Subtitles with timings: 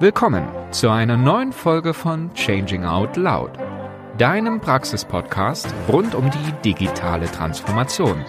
[0.00, 3.52] Willkommen zu einer neuen Folge von Changing Out Loud,
[4.18, 8.24] deinem Praxispodcast rund um die digitale Transformation.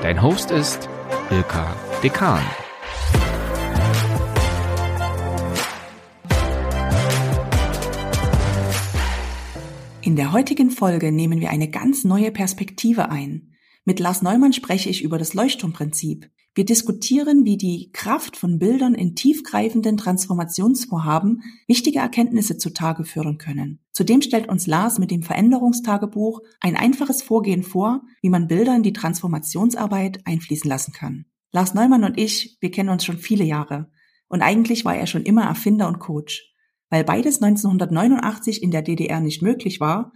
[0.00, 0.88] Dein Host ist
[1.30, 2.40] Ilka Dekan.
[10.00, 13.52] In der heutigen Folge nehmen wir eine ganz neue Perspektive ein.
[13.84, 16.30] Mit Lars Neumann spreche ich über das Leuchtturmprinzip.
[16.56, 23.84] Wir diskutieren, wie die Kraft von Bildern in tiefgreifenden Transformationsvorhaben wichtige Erkenntnisse zutage führen können.
[23.92, 28.82] Zudem stellt uns Lars mit dem Veränderungstagebuch ein einfaches Vorgehen vor, wie man Bilder in
[28.82, 31.26] die Transformationsarbeit einfließen lassen kann.
[31.52, 33.90] Lars Neumann und ich, wir kennen uns schon viele Jahre.
[34.28, 36.54] Und eigentlich war er schon immer Erfinder und Coach.
[36.88, 40.10] Weil beides 1989 in der DDR nicht möglich war,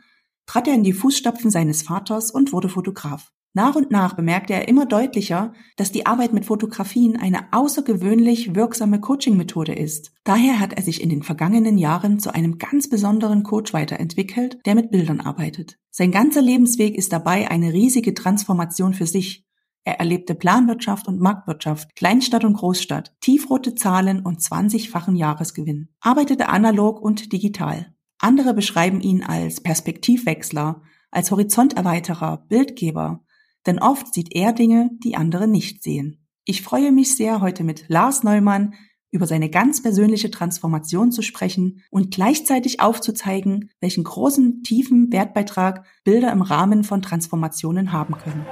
[0.46, 3.30] trat er in die Fußstapfen seines Vaters und wurde Fotograf.
[3.52, 9.00] Nach und nach bemerkte er immer deutlicher, dass die Arbeit mit Fotografien eine außergewöhnlich wirksame
[9.00, 10.12] Coaching-Methode ist.
[10.22, 14.76] Daher hat er sich in den vergangenen Jahren zu einem ganz besonderen Coach weiterentwickelt, der
[14.76, 15.78] mit Bildern arbeitet.
[15.90, 19.44] Sein ganzer Lebensweg ist dabei eine riesige Transformation für sich.
[19.82, 27.02] Er erlebte Planwirtschaft und Marktwirtschaft, Kleinstadt und Großstadt, tiefrote Zahlen und 20-fachen Jahresgewinn, arbeitete analog
[27.02, 27.92] und digital.
[28.20, 33.24] Andere beschreiben ihn als Perspektivwechsler, als Horizonterweiterer, Bildgeber,
[33.66, 36.26] denn oft sieht er Dinge, die andere nicht sehen.
[36.44, 38.74] Ich freue mich sehr, heute mit Lars Neumann
[39.12, 46.32] über seine ganz persönliche Transformation zu sprechen und gleichzeitig aufzuzeigen, welchen großen, tiefen Wertbeitrag Bilder
[46.32, 48.46] im Rahmen von Transformationen haben können.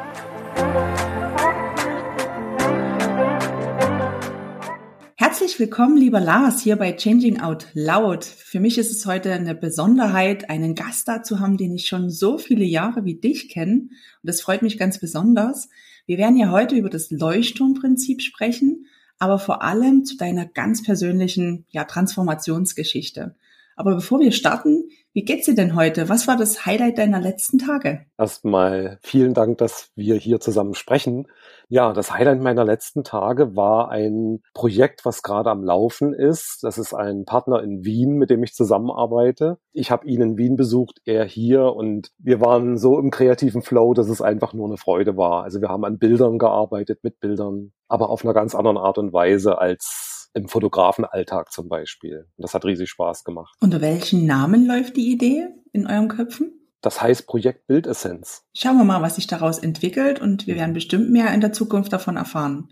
[5.49, 8.27] Herzlich willkommen, lieber Lars, hier bei Changing Out Loud.
[8.27, 12.11] Für mich ist es heute eine Besonderheit, einen Gast da zu haben, den ich schon
[12.11, 13.73] so viele Jahre wie dich kenne.
[13.81, 13.91] Und
[14.25, 15.71] das freut mich ganz besonders.
[16.05, 18.89] Wir werden ja heute über das Leuchtturmprinzip sprechen,
[19.19, 23.35] aber vor allem zu deiner ganz persönlichen ja, Transformationsgeschichte.
[23.75, 26.11] Aber bevor wir starten, wie geht's dir denn heute?
[26.11, 28.05] Was war das Highlight deiner letzten Tage?
[28.19, 31.27] Erstmal vielen Dank, dass wir hier zusammen sprechen.
[31.71, 36.61] Ja, das Highlight meiner letzten Tage war ein Projekt, was gerade am Laufen ist.
[36.63, 39.59] Das ist ein Partner in Wien, mit dem ich zusammenarbeite.
[39.73, 43.93] Ich habe ihn in Wien besucht, er hier und wir waren so im kreativen Flow,
[43.93, 45.43] dass es einfach nur eine Freude war.
[45.43, 49.13] Also wir haben an Bildern gearbeitet, mit Bildern, aber auf einer ganz anderen Art und
[49.13, 52.27] Weise als im Fotografenalltag zum Beispiel.
[52.37, 53.55] Und das hat riesig Spaß gemacht.
[53.61, 56.58] Unter welchen Namen läuft die Idee in euren Köpfen?
[56.81, 58.45] Das heißt Projekt Bildessenz.
[58.55, 61.93] Schauen wir mal, was sich daraus entwickelt und wir werden bestimmt mehr in der Zukunft
[61.93, 62.71] davon erfahren.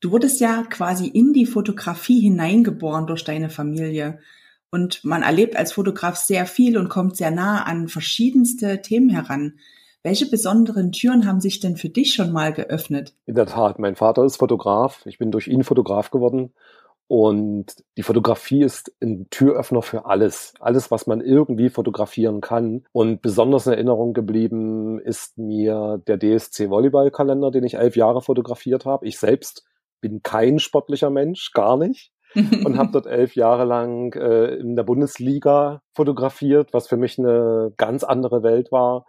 [0.00, 4.18] Du wurdest ja quasi in die Fotografie hineingeboren durch deine Familie.
[4.70, 9.58] Und man erlebt als Fotograf sehr viel und kommt sehr nah an verschiedenste Themen heran.
[10.02, 13.14] Welche besonderen Türen haben sich denn für dich schon mal geöffnet?
[13.24, 15.00] In der Tat, mein Vater ist Fotograf.
[15.06, 16.52] Ich bin durch ihn Fotograf geworden
[17.08, 20.54] und die Fotografie ist ein Türöffner für alles.
[20.58, 22.84] Alles, was man irgendwie fotografieren kann.
[22.92, 28.86] Und besonders in Erinnerung geblieben ist mir der DSC Volleyballkalender, den ich elf Jahre fotografiert
[28.86, 29.06] habe.
[29.06, 29.64] Ich selbst
[30.00, 32.12] bin kein sportlicher Mensch, gar nicht.
[32.34, 37.72] und habe dort elf Jahre lang äh, in der Bundesliga fotografiert, was für mich eine
[37.76, 39.06] ganz andere Welt war.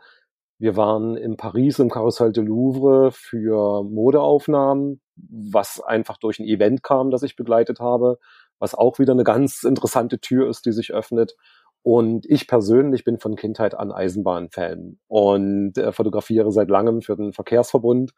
[0.59, 6.81] Wir waren in Paris im Carousel de Louvre für Modeaufnahmen, was einfach durch ein Event
[6.81, 8.17] kam, das ich begleitet habe,
[8.59, 11.35] was auch wieder eine ganz interessante Tür ist, die sich öffnet.
[11.83, 17.33] Und ich persönlich bin von Kindheit an Eisenbahnfan und äh, fotografiere seit langem für den
[17.33, 18.13] Verkehrsverbund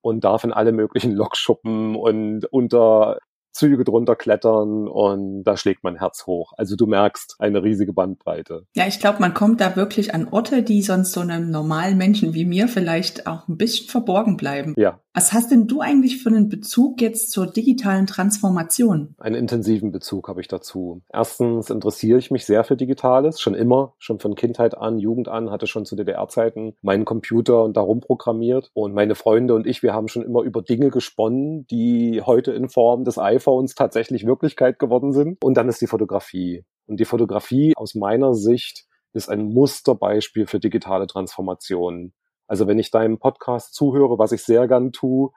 [0.00, 3.18] und darf in alle möglichen Lokschuppen und unter
[3.54, 6.52] Züge drunter klettern und da schlägt mein Herz hoch.
[6.56, 8.66] Also du merkst eine riesige Bandbreite.
[8.74, 12.34] Ja, ich glaube, man kommt da wirklich an Orte, die sonst so einem normalen Menschen
[12.34, 14.74] wie mir vielleicht auch ein bisschen verborgen bleiben.
[14.76, 14.98] Ja.
[15.16, 19.14] Was hast denn du eigentlich für einen Bezug jetzt zur digitalen Transformation?
[19.18, 21.02] Einen intensiven Bezug habe ich dazu.
[21.12, 25.52] Erstens interessiere ich mich sehr für Digitales, schon immer, schon von Kindheit an, Jugend an,
[25.52, 28.72] hatte schon zu DDR-Zeiten meinen Computer und darum programmiert.
[28.74, 32.68] Und meine Freunde und ich, wir haben schon immer über Dinge gesponnen, die heute in
[32.68, 33.43] Form des iPhones
[33.74, 35.42] tatsächlich Wirklichkeit geworden sind.
[35.42, 36.64] Und dann ist die Fotografie.
[36.86, 42.12] Und die Fotografie aus meiner Sicht ist ein Musterbeispiel für digitale Transformation.
[42.46, 45.30] Also wenn ich deinem Podcast zuhöre, was ich sehr gern tue,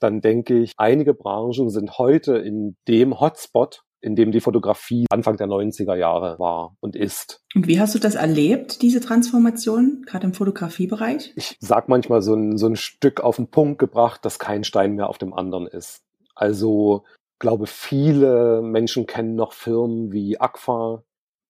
[0.00, 5.36] dann denke ich, einige Branchen sind heute in dem Hotspot, in dem die Fotografie Anfang
[5.36, 7.42] der 90er Jahre war und ist.
[7.54, 11.32] Und wie hast du das erlebt, diese Transformation, gerade im Fotografiebereich?
[11.36, 14.94] Ich sag manchmal so ein, so ein Stück auf den Punkt gebracht, dass kein Stein
[14.94, 16.02] mehr auf dem anderen ist.
[16.34, 17.04] Also
[17.38, 21.02] glaube, viele Menschen kennen noch Firmen wie Agfa,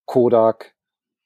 [0.06, 0.74] Kodak,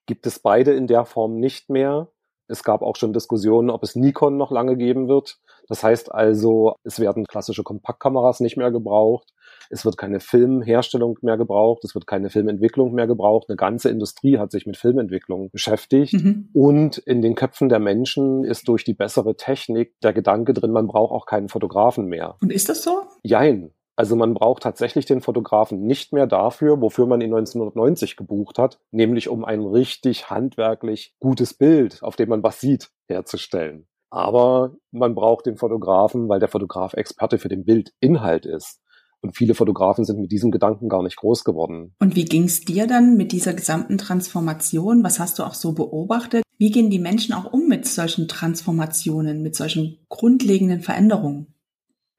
[0.07, 2.09] gibt es beide in der Form nicht mehr.
[2.49, 5.39] Es gab auch schon Diskussionen, ob es Nikon noch lange geben wird.
[5.69, 9.33] Das heißt also, es werden klassische Kompaktkameras nicht mehr gebraucht.
[9.71, 13.49] Es wird keine Filmherstellung mehr gebraucht, es wird keine Filmentwicklung mehr gebraucht.
[13.49, 16.13] Eine ganze Industrie hat sich mit Filmentwicklung beschäftigt.
[16.15, 16.51] Mhm.
[16.53, 20.89] Und in den Köpfen der Menschen ist durch die bessere Technik der Gedanke drin, man
[20.89, 22.37] braucht auch keinen Fotografen mehr.
[22.43, 23.05] Und ist das so?
[23.23, 23.73] Jein.
[23.97, 28.79] Also man braucht tatsächlich den Fotografen nicht mehr dafür, wofür man ihn 1990 gebucht hat,
[28.91, 33.87] nämlich um ein richtig handwerklich gutes Bild, auf dem man was sieht, herzustellen.
[34.11, 38.81] Aber man braucht den Fotografen, weil der Fotograf Experte für den Bildinhalt ist.
[39.23, 41.95] Und viele Fotografen sind mit diesem Gedanken gar nicht groß geworden.
[42.01, 45.05] Und wie ging es dir dann mit dieser gesamten Transformation?
[45.05, 46.43] Was hast du auch so beobachtet?
[46.59, 51.52] Wie gehen die Menschen auch um mit solchen Transformationen, mit solchen grundlegenden Veränderungen?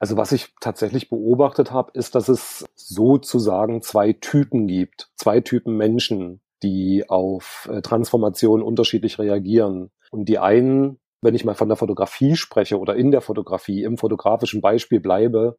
[0.04, 5.78] Also was ich tatsächlich beobachtet habe, ist, dass es sozusagen zwei Typen gibt, zwei Typen
[5.78, 9.92] Menschen, die auf äh, Transformation unterschiedlich reagieren.
[10.12, 13.98] Und die einen, wenn ich mal von der Fotografie spreche oder in der Fotografie, im
[13.98, 15.58] fotografischen Beispiel bleibe,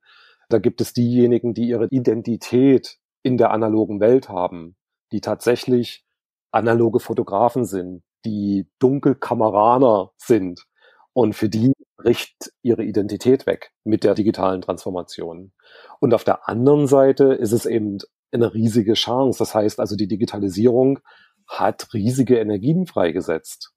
[0.50, 4.76] da gibt es diejenigen, die ihre Identität in der analogen Welt haben,
[5.10, 6.04] die tatsächlich
[6.50, 10.66] analoge Fotografen sind, die Dunkelkameraner sind
[11.14, 15.52] und für die bricht ihre Identität weg mit der digitalen Transformation.
[16.00, 17.98] Und auf der anderen Seite ist es eben
[18.32, 19.38] eine riesige Chance.
[19.38, 21.00] Das heißt also, die Digitalisierung
[21.46, 23.72] hat riesige Energien freigesetzt.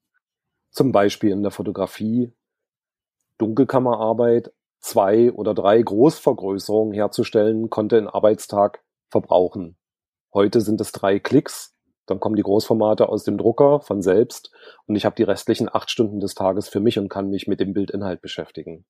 [0.70, 2.32] Zum Beispiel in der Fotografie,
[3.38, 9.76] Dunkelkammerarbeit, zwei oder drei Großvergrößerungen herzustellen, konnte ein Arbeitstag verbrauchen.
[10.34, 11.77] Heute sind es drei Klicks
[12.10, 14.50] dann kommen die Großformate aus dem Drucker von selbst
[14.86, 17.60] und ich habe die restlichen acht Stunden des Tages für mich und kann mich mit
[17.60, 18.84] dem Bildinhalt beschäftigen.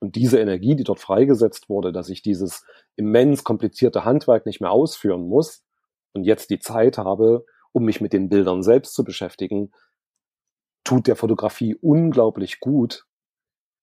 [0.00, 2.64] Und diese Energie, die dort freigesetzt wurde, dass ich dieses
[2.96, 5.64] immens komplizierte Handwerk nicht mehr ausführen muss
[6.12, 9.72] und jetzt die Zeit habe, um mich mit den Bildern selbst zu beschäftigen,
[10.84, 13.06] tut der Fotografie unglaublich gut,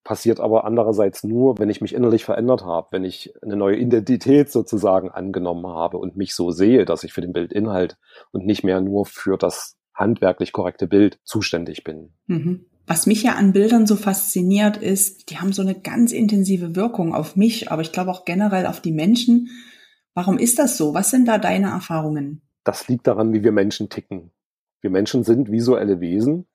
[0.06, 4.52] passiert aber andererseits nur, wenn ich mich innerlich verändert habe, wenn ich eine neue Identität
[4.52, 7.98] sozusagen angenommen habe und mich so sehe, dass ich für den Bildinhalt
[8.32, 12.14] und nicht mehr nur für das handwerklich korrekte Bild zuständig bin.
[12.28, 12.68] Mhm.
[12.86, 17.16] Was mich ja an Bildern so fasziniert ist, die haben so eine ganz intensive Wirkung
[17.16, 19.50] auf mich, aber ich glaube auch generell auf die Menschen.
[20.14, 20.94] Warum ist das so?
[20.94, 22.44] Was sind da deine Erfahrungen?
[22.64, 24.32] Das liegt daran, wie wir Menschen ticken.
[24.82, 26.46] Wir Menschen sind visuelle Wesen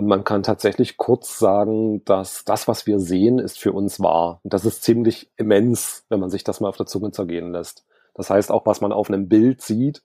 [0.00, 4.40] und man kann tatsächlich kurz sagen, dass das, was wir sehen, ist für uns wahr.
[4.42, 7.84] Und das ist ziemlich immens, wenn man sich das mal auf der Zunge zergehen lässt.
[8.14, 10.02] Das heißt, auch was man auf einem Bild sieht,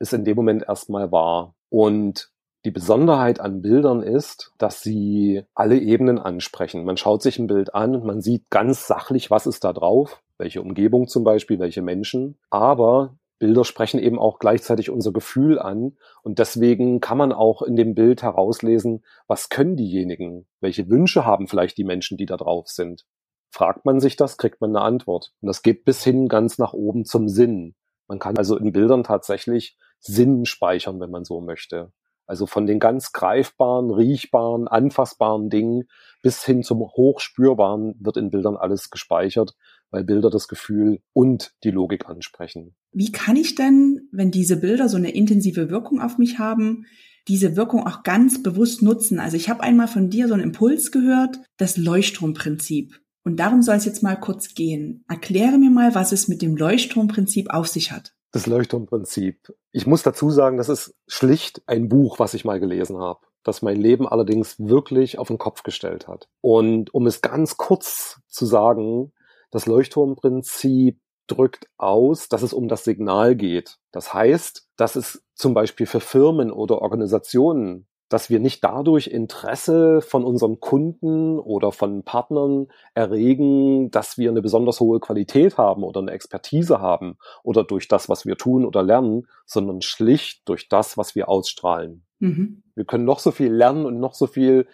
[0.00, 1.54] ist in dem Moment erstmal wahr.
[1.70, 2.30] Und
[2.66, 6.84] die Besonderheit an Bildern ist, dass sie alle Ebenen ansprechen.
[6.84, 10.20] Man schaut sich ein Bild an und man sieht ganz sachlich, was ist da drauf,
[10.36, 12.36] welche Umgebung zum Beispiel, welche Menschen.
[12.50, 15.96] Aber Bilder sprechen eben auch gleichzeitig unser Gefühl an.
[16.22, 20.46] Und deswegen kann man auch in dem Bild herauslesen, was können diejenigen?
[20.60, 23.06] Welche Wünsche haben vielleicht die Menschen, die da drauf sind?
[23.50, 25.32] Fragt man sich das, kriegt man eine Antwort.
[25.40, 27.74] Und das geht bis hin ganz nach oben zum Sinn.
[28.06, 31.92] Man kann also in Bildern tatsächlich Sinn speichern, wenn man so möchte.
[32.28, 35.88] Also von den ganz greifbaren, riechbaren, anfassbaren Dingen
[36.22, 39.54] bis hin zum hochspürbaren wird in Bildern alles gespeichert,
[39.90, 42.74] weil Bilder das Gefühl und die Logik ansprechen.
[42.92, 46.86] Wie kann ich denn, wenn diese Bilder so eine intensive Wirkung auf mich haben,
[47.26, 49.20] diese Wirkung auch ganz bewusst nutzen?
[49.20, 53.00] Also ich habe einmal von dir so einen Impuls gehört, das Leuchtturmprinzip.
[53.24, 55.04] Und darum soll es jetzt mal kurz gehen.
[55.08, 59.54] Erkläre mir mal, was es mit dem Leuchtturmprinzip auf sich hat das Leuchtturmprinzip.
[59.72, 63.62] Ich muss dazu sagen, das ist schlicht ein Buch, was ich mal gelesen habe, das
[63.62, 66.28] mein Leben allerdings wirklich auf den Kopf gestellt hat.
[66.40, 69.12] Und um es ganz kurz zu sagen,
[69.50, 73.78] das Leuchtturmprinzip drückt aus, dass es um das Signal geht.
[73.92, 80.00] Das heißt, dass es zum Beispiel für Firmen oder Organisationen dass wir nicht dadurch Interesse
[80.00, 86.00] von unseren Kunden oder von Partnern erregen, dass wir eine besonders hohe Qualität haben oder
[86.00, 90.96] eine Expertise haben oder durch das, was wir tun oder lernen, sondern schlicht durch das,
[90.96, 92.04] was wir ausstrahlen.
[92.18, 92.62] Mhm.
[92.74, 94.66] Wir können noch so viel lernen und noch so viel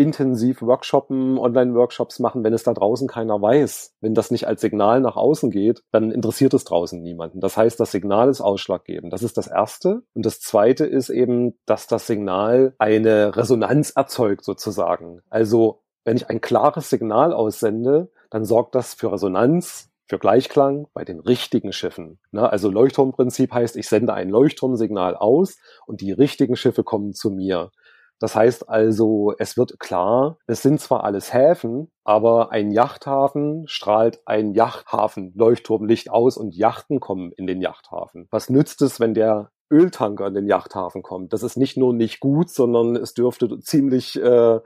[0.00, 3.94] intensiv Workshoppen, Online-Workshops machen, wenn es da draußen keiner weiß.
[4.00, 7.40] Wenn das nicht als Signal nach außen geht, dann interessiert es draußen niemanden.
[7.40, 9.12] Das heißt, das Signal ist ausschlaggebend.
[9.12, 10.02] Das ist das Erste.
[10.14, 15.20] Und das Zweite ist eben, dass das Signal eine Resonanz erzeugt sozusagen.
[15.28, 21.04] Also wenn ich ein klares Signal aussende, dann sorgt das für Resonanz, für Gleichklang bei
[21.04, 22.18] den richtigen Schiffen.
[22.32, 22.50] Ne?
[22.50, 27.70] Also Leuchtturmprinzip heißt, ich sende ein Leuchtturmsignal aus und die richtigen Schiffe kommen zu mir.
[28.20, 34.20] Das heißt also, es wird klar, es sind zwar alles Häfen, aber ein Yachthafen strahlt
[34.26, 38.28] ein Yachthafen Leuchtturmlicht aus und Yachten kommen in den Yachthafen.
[38.30, 41.32] Was nützt es, wenn der Öltanker in den Yachthafen kommt.
[41.32, 44.58] Das ist nicht nur nicht gut, sondern es dürfte ziemlich äh,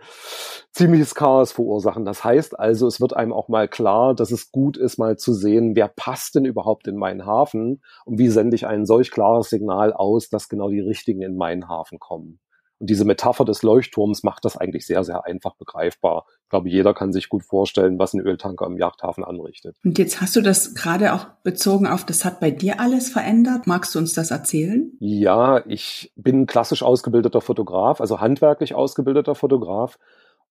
[0.72, 2.06] ziemliches Chaos verursachen.
[2.06, 5.34] Das heißt also, es wird einem auch mal klar, dass es gut ist, mal zu
[5.34, 9.50] sehen, wer passt denn überhaupt in meinen Hafen und wie sende ich ein solch klares
[9.50, 12.40] Signal aus, dass genau die richtigen in meinen Hafen kommen.
[12.78, 16.26] Und diese Metapher des Leuchtturms macht das eigentlich sehr, sehr einfach begreifbar.
[16.42, 19.76] Ich glaube, jeder kann sich gut vorstellen, was ein Öltanker im Yachthafen anrichtet.
[19.84, 23.66] Und jetzt hast du das gerade auch bezogen auf, das hat bei dir alles verändert.
[23.66, 24.92] Magst du uns das erzählen?
[24.98, 29.98] Ja, ich bin klassisch ausgebildeter Fotograf, also handwerklich ausgebildeter Fotograf.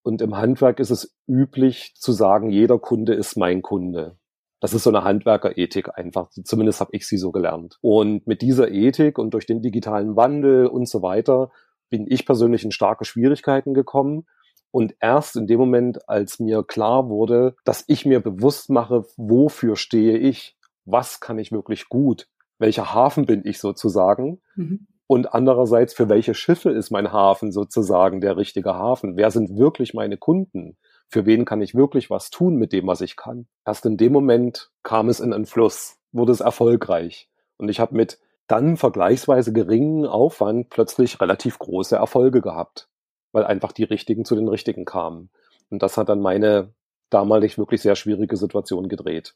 [0.02, 4.18] Und im Handwerk ist es üblich zu sagen, jeder Kunde ist mein Kunde.
[4.60, 6.30] Das ist so eine Handwerkerethik einfach.
[6.30, 7.78] Zumindest habe ich sie so gelernt.
[7.82, 11.52] Und mit dieser Ethik und durch den digitalen Wandel und so weiter
[11.94, 14.26] bin ich persönlich in starke Schwierigkeiten gekommen.
[14.72, 19.76] Und erst in dem Moment, als mir klar wurde, dass ich mir bewusst mache, wofür
[19.76, 24.88] stehe ich, was kann ich wirklich gut, welcher Hafen bin ich sozusagen, mhm.
[25.06, 29.94] und andererseits, für welche Schiffe ist mein Hafen sozusagen der richtige Hafen, wer sind wirklich
[29.94, 30.78] meine Kunden,
[31.10, 33.46] für wen kann ich wirklich was tun mit dem, was ich kann.
[33.68, 37.30] Erst in dem Moment kam es in einen Fluss, wurde es erfolgreich.
[37.58, 42.90] Und ich habe mit dann vergleichsweise geringen Aufwand plötzlich relativ große Erfolge gehabt,
[43.32, 45.30] weil einfach die Richtigen zu den Richtigen kamen.
[45.70, 46.74] Und das hat dann meine
[47.10, 49.36] damalig wirklich sehr schwierige Situation gedreht.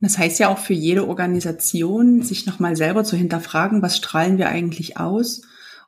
[0.00, 4.48] Das heißt ja auch für jede Organisation, sich nochmal selber zu hinterfragen, was strahlen wir
[4.48, 5.42] eigentlich aus,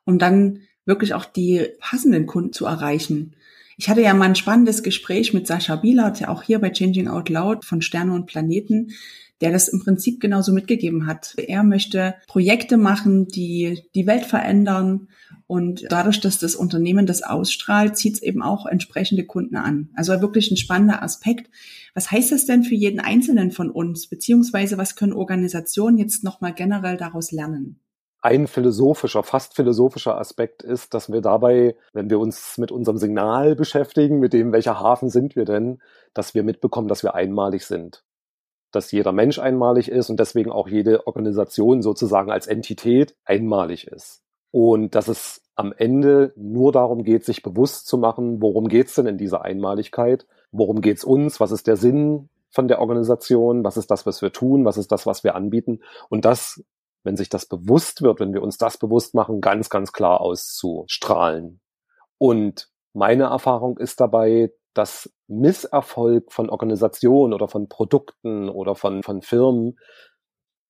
[0.04, 3.36] um dann wirklich auch die passenden Kunden zu erreichen.
[3.76, 7.28] Ich hatte ja mal ein spannendes Gespräch mit Sascha Bielert, auch hier bei Changing Out
[7.28, 8.92] Loud von Sterne und Planeten,
[9.40, 11.34] der das im Prinzip genauso mitgegeben hat.
[11.36, 15.08] Er möchte Projekte machen, die die Welt verändern
[15.46, 19.90] und dadurch, dass das Unternehmen das ausstrahlt, zieht es eben auch entsprechende Kunden an.
[19.94, 21.50] Also wirklich ein spannender Aspekt.
[21.94, 24.08] Was heißt das denn für jeden Einzelnen von uns?
[24.08, 27.80] Beziehungsweise was können Organisationen jetzt nochmal generell daraus lernen?
[28.22, 33.56] ein philosophischer, fast philosophischer Aspekt ist, dass wir dabei, wenn wir uns mit unserem Signal
[33.56, 35.80] beschäftigen, mit dem, welcher Hafen sind wir denn,
[36.12, 38.04] dass wir mitbekommen, dass wir einmalig sind
[38.70, 44.22] dass jeder Mensch einmalig ist und deswegen auch jede Organisation sozusagen als Entität einmalig ist.
[44.50, 49.06] Und dass es am Ende nur darum geht, sich bewusst zu machen, worum geht's denn
[49.06, 50.26] in dieser Einmaligkeit?
[50.52, 51.38] Worum geht's uns?
[51.38, 53.62] Was ist der Sinn von der Organisation?
[53.62, 54.64] Was ist das, was wir tun?
[54.64, 55.80] Was ist das, was wir anbieten?
[56.08, 56.64] Und das,
[57.04, 61.60] wenn sich das bewusst wird, wenn wir uns das bewusst machen, ganz, ganz klar auszustrahlen.
[62.18, 69.22] Und meine Erfahrung ist dabei, dass Misserfolg von Organisationen oder von Produkten oder von, von
[69.22, 69.78] Firmen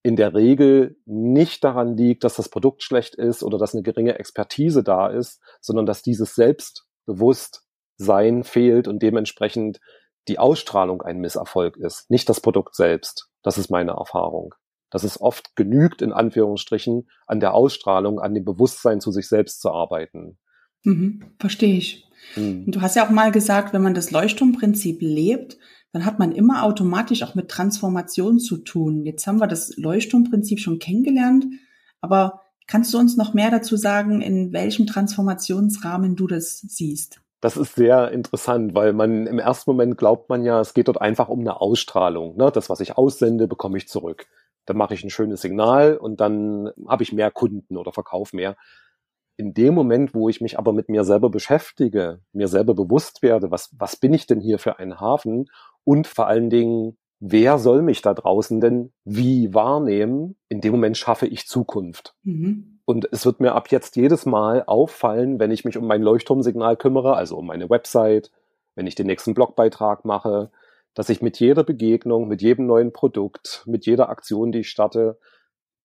[0.02, 4.18] in der Regel nicht daran liegt, dass das Produkt schlecht ist oder dass eine geringe
[4.18, 9.80] Expertise da ist, sondern dass dieses Selbstbewusstsein fehlt und dementsprechend
[10.28, 13.28] die Ausstrahlung ein Misserfolg ist, nicht das Produkt selbst.
[13.42, 14.54] Das ist meine Erfahrung.
[14.90, 19.60] Dass es oft genügt, in Anführungsstrichen, an der Ausstrahlung, an dem Bewusstsein zu sich selbst
[19.60, 20.38] zu arbeiten.
[20.82, 22.09] Mhm, verstehe ich.
[22.36, 22.70] Mhm.
[22.70, 25.58] Du hast ja auch mal gesagt, wenn man das Leuchtturmprinzip lebt,
[25.92, 29.04] dann hat man immer automatisch auch mit Transformation zu tun.
[29.04, 31.46] Jetzt haben wir das Leuchtturmprinzip schon kennengelernt,
[32.00, 37.20] aber kannst du uns noch mehr dazu sagen, in welchem Transformationsrahmen du das siehst?
[37.40, 41.00] Das ist sehr interessant, weil man im ersten Moment glaubt man ja, es geht dort
[41.00, 42.36] einfach um eine Ausstrahlung.
[42.36, 42.50] Ne?
[42.52, 44.26] Das, was ich aussende, bekomme ich zurück.
[44.66, 48.56] Dann mache ich ein schönes Signal und dann habe ich mehr Kunden oder verkaufe mehr
[49.40, 53.50] in dem Moment, wo ich mich aber mit mir selber beschäftige, mir selber bewusst werde,
[53.50, 55.46] was, was bin ich denn hier für ein Hafen
[55.82, 60.98] und vor allen Dingen, wer soll mich da draußen denn wie wahrnehmen, in dem Moment
[60.98, 62.14] schaffe ich Zukunft.
[62.22, 62.80] Mhm.
[62.84, 66.76] Und es wird mir ab jetzt jedes Mal auffallen, wenn ich mich um mein Leuchtturmsignal
[66.76, 68.30] kümmere, also um meine Website,
[68.74, 70.50] wenn ich den nächsten Blogbeitrag mache,
[70.92, 75.18] dass ich mit jeder Begegnung, mit jedem neuen Produkt, mit jeder Aktion, die ich starte,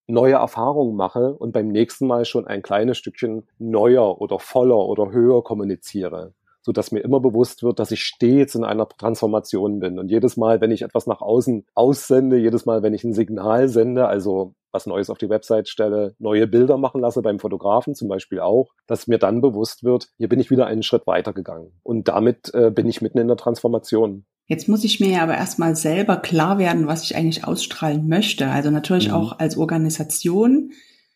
[0.06, 5.10] neue Erfahrungen mache und beim nächsten Mal schon ein kleines Stückchen neuer oder voller oder
[5.10, 6.32] höher kommuniziere,
[6.62, 9.98] so dass mir immer bewusst wird, dass ich stets in einer Transformation bin.
[9.98, 13.68] Und jedes Mal, wenn ich etwas nach außen aussende, jedes Mal, wenn ich ein Signal
[13.68, 18.08] sende, also was Neues auf die Website stelle, neue Bilder machen lasse beim Fotografen zum
[18.08, 21.72] Beispiel auch, dass mir dann bewusst wird, hier bin ich wieder einen Schritt weitergegangen.
[21.82, 24.26] Und damit äh, bin ich mitten in der Transformation.
[24.46, 28.48] Jetzt muss ich mir ja aber erstmal selber klar werden, was ich eigentlich ausstrahlen möchte.
[28.48, 29.14] Also natürlich mhm.
[29.14, 30.72] auch als Organisation.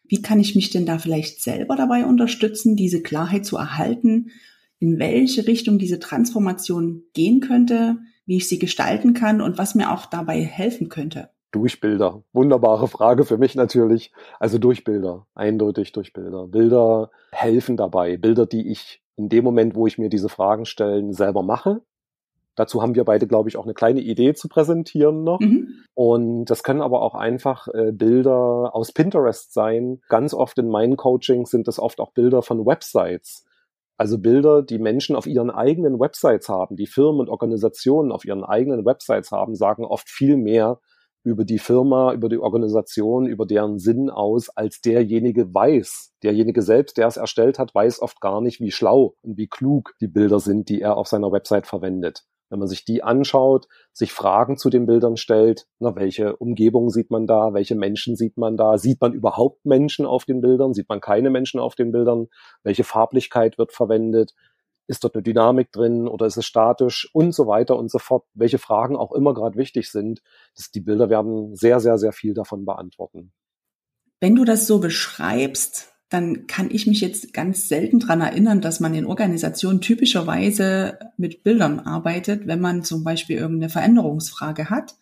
[0.09, 4.31] Wie kann ich mich denn da vielleicht selber dabei unterstützen, diese Klarheit zu erhalten,
[4.81, 9.93] in welche Richtung diese Transformation gehen könnte, wie ich sie gestalten kann und was mir
[9.93, 11.31] auch dabei helfen könnte?
[11.53, 12.23] Durch Bilder.
[12.33, 14.13] Wunderbare Frage für mich natürlich.
[14.39, 15.27] Also durch Bilder.
[15.35, 16.47] Eindeutig durch Bilder.
[16.47, 18.17] Bilder helfen dabei.
[18.17, 21.83] Bilder, die ich in dem Moment, wo ich mir diese Fragen stelle, selber mache
[22.61, 25.41] Dazu haben wir beide, glaube ich, auch eine kleine Idee zu präsentieren noch.
[25.41, 25.85] Mhm.
[25.95, 30.03] Und das können aber auch einfach äh, Bilder aus Pinterest sein.
[30.11, 33.47] Ganz oft in meinen Coachings sind das oft auch Bilder von Websites.
[33.97, 38.45] Also Bilder, die Menschen auf ihren eigenen Websites haben, die Firmen und Organisationen auf ihren
[38.45, 40.81] eigenen Websites haben, sagen oft viel mehr
[41.23, 46.15] über die Firma, über die Organisation, über deren Sinn aus, als derjenige weiß.
[46.23, 49.95] Derjenige selbst, der es erstellt hat, weiß oft gar nicht, wie schlau und wie klug
[50.01, 52.25] die Bilder sind, die er auf seiner Website verwendet.
[52.51, 57.11] Wenn man sich die anschaut, sich Fragen zu den Bildern stellt, na, welche Umgebung sieht
[57.11, 60.89] man da, welche Menschen sieht man da, sieht man überhaupt Menschen auf den Bildern, sieht
[60.89, 62.27] man keine Menschen auf den Bildern,
[62.65, 64.35] welche Farblichkeit wird verwendet,
[64.91, 68.25] ist dort eine Dynamik drin oder ist es statisch und so weiter und so fort,
[68.35, 70.21] welche Fragen auch immer gerade wichtig sind.
[70.57, 73.31] Das, die Bilder werden sehr, sehr, sehr viel davon beantworten.
[74.19, 78.81] Wenn du das so beschreibst, dann kann ich mich jetzt ganz selten dran erinnern, dass
[78.81, 84.97] man in Organisationen typischerweise mit Bildern arbeitet, wenn man zum Beispiel irgendeine Veränderungsfrage hat.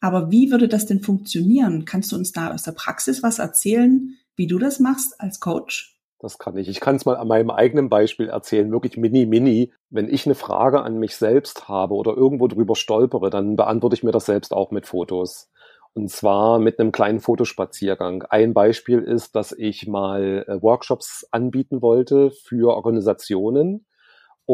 [0.00, 1.86] Aber wie würde das denn funktionieren?
[1.86, 5.98] Kannst du uns da aus der Praxis was erzählen, wie du das machst als Coach?
[6.22, 6.68] Das kann ich.
[6.68, 9.72] Ich kann es mal an meinem eigenen Beispiel erzählen, wirklich mini, mini.
[9.90, 14.04] Wenn ich eine Frage an mich selbst habe oder irgendwo drüber stolpere, dann beantworte ich
[14.04, 15.50] mir das selbst auch mit Fotos.
[15.94, 18.22] Und zwar mit einem kleinen Fotospaziergang.
[18.22, 23.84] Ein Beispiel ist, dass ich mal äh, Workshops anbieten wollte für Organisationen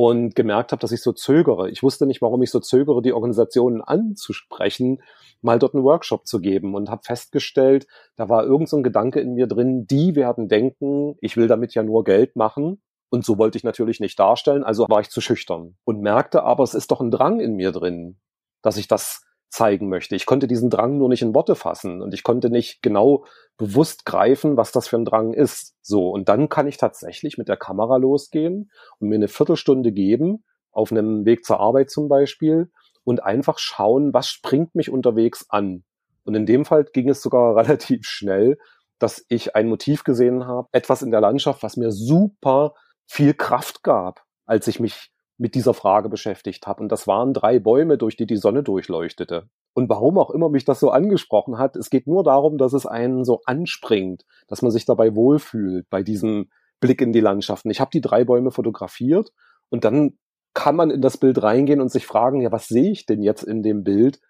[0.00, 1.70] und gemerkt habe, dass ich so zögere.
[1.70, 5.02] Ich wusste nicht, warum ich so zögere, die Organisationen anzusprechen,
[5.42, 9.34] mal dort einen Workshop zu geben und habe festgestellt, da war irgend so Gedanke in
[9.34, 12.80] mir drin, die werden denken, ich will damit ja nur Geld machen.
[13.10, 16.62] Und so wollte ich natürlich nicht darstellen, also war ich zu schüchtern und merkte aber,
[16.62, 18.20] es ist doch ein Drang in mir drin,
[18.62, 20.14] dass ich das zeigen möchte.
[20.14, 23.24] Ich konnte diesen Drang nur nicht in Worte fassen und ich konnte nicht genau
[23.56, 25.74] bewusst greifen, was das für ein Drang ist.
[25.82, 30.44] So, und dann kann ich tatsächlich mit der Kamera losgehen und mir eine Viertelstunde geben,
[30.70, 32.70] auf einem Weg zur Arbeit zum Beispiel,
[33.04, 35.82] und einfach schauen, was springt mich unterwegs an.
[36.24, 38.58] Und in dem Fall ging es sogar relativ schnell,
[38.98, 42.74] dass ich ein Motiv gesehen habe, etwas in der Landschaft, was mir super
[43.06, 46.82] viel Kraft gab, als ich mich mit dieser Frage beschäftigt habe.
[46.82, 49.48] Und das waren drei Bäume, durch die die Sonne durchleuchtete.
[49.72, 52.84] Und warum auch immer mich das so angesprochen hat, es geht nur darum, dass es
[52.84, 57.70] einen so anspringt, dass man sich dabei wohlfühlt bei diesem Blick in die Landschaften.
[57.70, 59.32] Ich habe die drei Bäume fotografiert
[59.70, 60.18] und dann
[60.54, 63.44] kann man in das Bild reingehen und sich fragen, ja, was sehe ich denn jetzt
[63.44, 64.20] in dem Bild,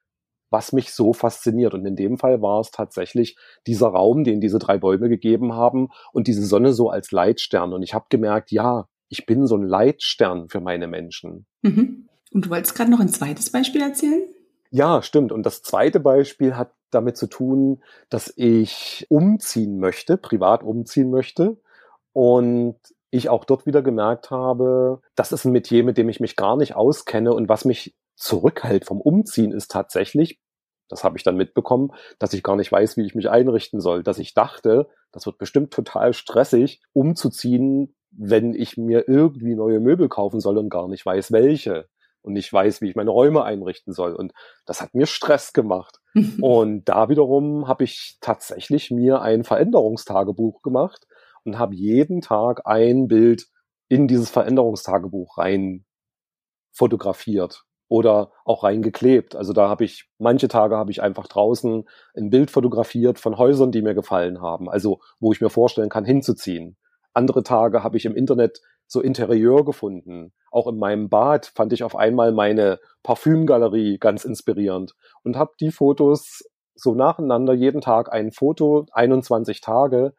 [0.50, 1.72] was mich so fasziniert?
[1.72, 5.88] Und in dem Fall war es tatsächlich dieser Raum, den diese drei Bäume gegeben haben
[6.12, 7.72] und diese Sonne so als Leitstern.
[7.72, 11.46] Und ich habe gemerkt, ja, ich bin so ein Leitstern für meine Menschen.
[11.62, 12.08] Mhm.
[12.30, 14.22] Und du wolltest gerade noch ein zweites Beispiel erzählen?
[14.70, 15.32] Ja, stimmt.
[15.32, 21.58] Und das zweite Beispiel hat damit zu tun, dass ich umziehen möchte, privat umziehen möchte.
[22.12, 22.76] Und
[23.10, 26.56] ich auch dort wieder gemerkt habe, das ist ein Metier, mit dem ich mich gar
[26.56, 30.40] nicht auskenne und was mich zurückhält vom Umziehen ist tatsächlich,
[30.88, 34.02] das habe ich dann mitbekommen, dass ich gar nicht weiß, wie ich mich einrichten soll,
[34.02, 40.08] dass ich dachte, das wird bestimmt total stressig, umzuziehen, wenn ich mir irgendwie neue Möbel
[40.08, 41.88] kaufen soll und gar nicht weiß, welche
[42.22, 44.14] und nicht weiß, wie ich meine Räume einrichten soll.
[44.14, 44.32] Und
[44.66, 46.00] das hat mir Stress gemacht.
[46.42, 51.06] und da wiederum habe ich tatsächlich mir ein Veränderungstagebuch gemacht
[51.44, 53.46] und habe jeden Tag ein Bild
[53.88, 55.84] in dieses Veränderungstagebuch rein
[56.72, 59.36] fotografiert oder auch reingeklebt.
[59.36, 63.70] Also da habe ich, manche Tage habe ich einfach draußen ein Bild fotografiert von Häusern,
[63.70, 66.76] die mir gefallen haben, also wo ich mir vorstellen kann, hinzuziehen.
[67.14, 70.32] Andere Tage habe ich im Internet so Interieur gefunden.
[70.50, 75.70] Auch in meinem Bad fand ich auf einmal meine Parfümgalerie ganz inspirierend und habe die
[75.70, 76.42] Fotos
[76.74, 80.14] so nacheinander jeden Tag ein Foto, 21 Tage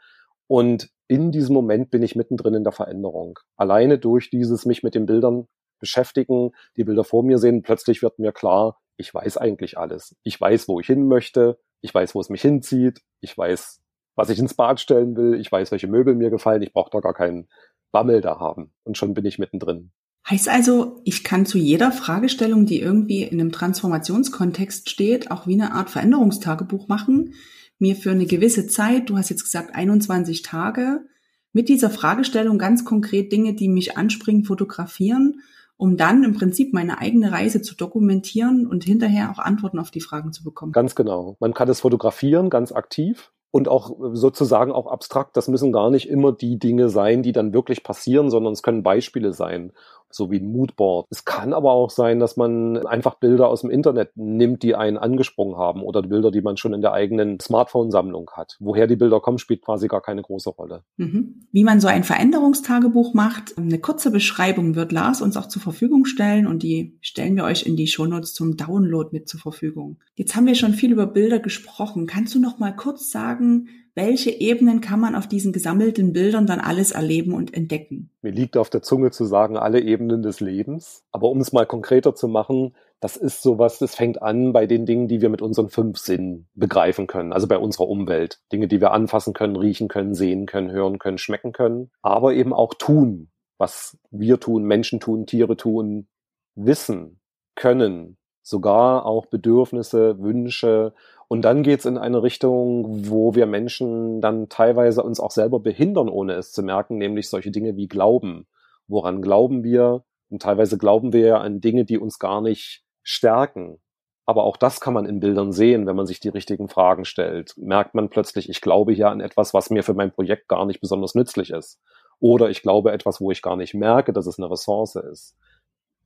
[0.47, 3.39] und in diesem Moment bin ich mittendrin in der Veränderung.
[3.56, 5.47] Alleine durch dieses mich mit den Bildern
[5.80, 10.15] beschäftigen, die Bilder vor mir sehen, plötzlich wird mir klar, ich weiß eigentlich alles.
[10.23, 13.78] Ich weiß, wo ich hin möchte, ich weiß, wo es mich hinzieht, ich weiß,
[14.19, 16.99] was ich ins Bad stellen will, ich weiß, welche Möbel mir gefallen, ich brauche da
[16.99, 17.47] gar keinen
[17.93, 18.73] Bammel da haben.
[18.84, 19.91] Und schon bin ich mittendrin.
[20.29, 25.53] Heißt also, ich kann zu jeder Fragestellung, die irgendwie in einem Transformationskontext steht, auch wie
[25.53, 27.34] eine Art Veränderungstagebuch machen,
[27.79, 31.05] mir für eine gewisse Zeit, du hast jetzt gesagt 21 Tage,
[31.53, 35.39] mit dieser Fragestellung ganz konkret Dinge, die mich anspringen, fotografieren,
[35.77, 40.01] um dann im Prinzip meine eigene Reise zu dokumentieren und hinterher auch Antworten auf die
[40.01, 40.73] Fragen zu bekommen.
[40.73, 41.38] Ganz genau.
[41.39, 45.35] Man kann es fotografieren, ganz aktiv und auch sozusagen auch abstrakt.
[45.35, 48.83] Das müssen gar nicht immer die Dinge sein, die dann wirklich passieren, sondern es können
[48.83, 49.71] Beispiele sein.
[50.11, 51.07] So wie ein Moodboard.
[51.09, 54.97] Es kann aber auch sein, dass man einfach Bilder aus dem Internet nimmt, die einen
[54.97, 58.57] angesprungen haben oder Bilder, die man schon in der eigenen Smartphone-Sammlung hat.
[58.59, 60.83] Woher die Bilder kommen, spielt quasi gar keine große Rolle.
[60.97, 61.47] Mhm.
[61.51, 66.05] Wie man so ein Veränderungstagebuch macht, eine kurze Beschreibung wird Lars uns auch zur Verfügung
[66.05, 69.97] stellen und die stellen wir euch in die Shownotes zum Download mit zur Verfügung.
[70.15, 72.07] Jetzt haben wir schon viel über Bilder gesprochen.
[72.07, 73.67] Kannst du noch mal kurz sagen,
[73.99, 78.09] welche Ebenen kann man auf diesen gesammelten Bildern dann alles erleben und entdecken?
[78.21, 81.03] Mir liegt auf der Zunge zu sagen, alle Ebenen des Lebens.
[81.12, 84.85] Aber um es mal konkreter zu machen, das ist sowas, das fängt an bei den
[84.85, 88.39] Dingen, die wir mit unseren fünf Sinnen begreifen können, also bei unserer Umwelt.
[88.51, 92.53] Dinge, die wir anfassen können, riechen können, sehen können, hören können, schmecken können, aber eben
[92.53, 96.07] auch tun, was wir tun, Menschen tun, Tiere tun,
[96.55, 97.19] wissen,
[97.55, 98.17] können,
[98.49, 100.93] sogar auch Bedürfnisse, Wünsche
[101.29, 106.09] und dann geht's in eine Richtung, wo wir Menschen dann teilweise uns auch selber behindern,
[106.09, 108.47] ohne es zu merken, nämlich solche Dinge wie Glauben.
[108.88, 110.03] Woran glauben wir?
[110.31, 113.77] Und teilweise glauben wir ja an Dinge, die uns gar nicht stärken.
[114.25, 117.55] Aber auch das kann man in Bildern sehen, wenn man sich die richtigen Fragen stellt.
[117.57, 120.81] Merkt man plötzlich, ich glaube hier an etwas, was mir für mein Projekt gar nicht
[120.81, 121.79] besonders nützlich ist.
[122.19, 125.35] Oder ich glaube etwas, wo ich gar nicht merke, dass es eine Ressource ist.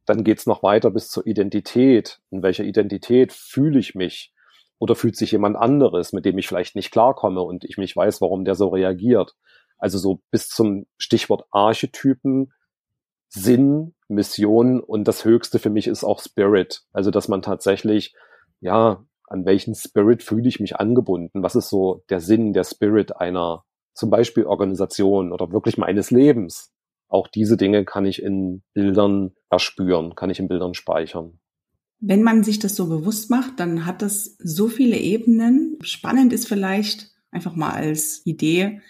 [0.05, 2.19] Dann geht's noch weiter bis zur Identität.
[2.29, 4.33] In welcher Identität fühle ich mich?
[4.79, 8.19] Oder fühlt sich jemand anderes, mit dem ich vielleicht nicht klarkomme und ich nicht weiß,
[8.19, 9.33] warum der so reagiert.
[9.77, 12.51] Also so bis zum Stichwort Archetypen,
[13.29, 16.83] Sinn, Mission und das Höchste für mich ist auch Spirit.
[16.91, 18.13] Also dass man tatsächlich,
[18.59, 21.43] ja, an welchen Spirit fühle ich mich angebunden?
[21.43, 23.63] Was ist so der Sinn, der Spirit einer
[23.93, 26.72] zum Beispiel Organisation oder wirklich meines Lebens?
[27.13, 31.37] Auch diese Dinge kann ich in Bildern erspüren, kann ich in Bildern speichern.
[31.99, 35.77] Wenn man sich das so bewusst macht, dann hat das so viele Ebenen.
[35.83, 38.81] Spannend ist vielleicht einfach mal als Idee,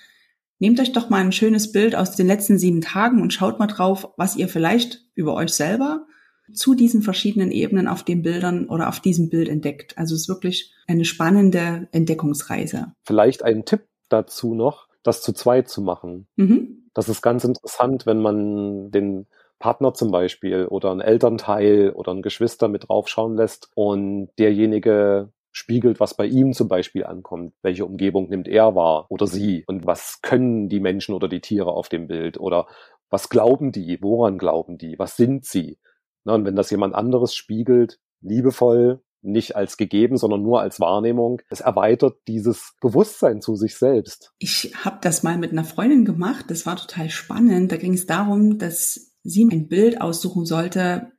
[0.58, 3.68] nehmt euch doch mal ein schönes Bild aus den letzten sieben Tagen und schaut mal
[3.68, 6.06] drauf, was ihr vielleicht über euch selber
[6.54, 9.98] zu diesen verschiedenen Ebenen auf den Bildern oder auf diesem Bild entdeckt.
[9.98, 12.94] Also es ist wirklich eine spannende Entdeckungsreise.
[13.04, 16.28] Vielleicht ein Tipp dazu noch, das zu zweit zu machen.
[16.38, 16.83] Mhm.
[16.94, 19.28] Das ist ganz interessant, wenn man den
[19.60, 26.00] Partner zum Beispiel oder ein Elternteil oder ein Geschwister mit draufschauen lässt und derjenige spiegelt,
[26.00, 27.54] was bei ihm zum Beispiel ankommt.
[27.62, 29.64] Welche Umgebung nimmt er wahr oder sie?
[29.68, 32.40] Und was können die Menschen oder die Tiere auf dem Bild?
[32.40, 32.68] Oder
[33.10, 34.00] was glauben die?
[34.02, 34.98] Woran glauben die?
[34.98, 35.78] Was sind sie?
[36.26, 41.42] Und wenn das jemand anderes spiegelt, liebevoll, nicht als gegeben, sondern nur als Wahrnehmung.
[41.50, 44.34] Es erweitert dieses Bewusstsein zu sich selbst.
[44.40, 46.46] Ich habe das mal mit einer Freundin gemacht.
[46.50, 47.72] Das war total spannend.
[47.72, 51.12] Da ging es darum, dass sie ein Bild aussuchen sollte,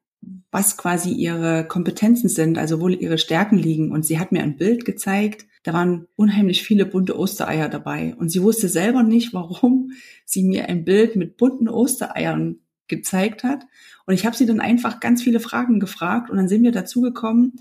[0.51, 3.91] was quasi ihre Kompetenzen sind, also wo ihre Stärken liegen.
[3.91, 8.15] Und sie hat mir ein Bild gezeigt, da waren unheimlich viele bunte Ostereier dabei.
[8.19, 9.93] Und sie wusste selber nicht, warum
[10.27, 13.65] sie mir ein Bild mit bunten Ostereiern gezeigt hat.
[14.07, 17.01] Und ich habe sie dann einfach ganz viele Fragen gefragt und dann sind wir dazu
[17.01, 17.55] gekommen,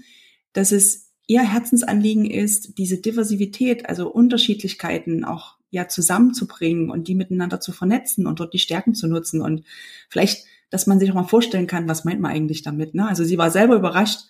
[0.54, 7.60] dass es ihr Herzensanliegen ist, diese Diversität, also Unterschiedlichkeiten auch ja zusammenzubringen und die miteinander
[7.60, 9.64] zu vernetzen und dort die Stärken zu nutzen und
[10.10, 12.94] vielleicht, dass man sich auch mal vorstellen kann, was meint man eigentlich damit.
[12.94, 13.08] Ne?
[13.08, 14.22] Also sie war selber überrascht,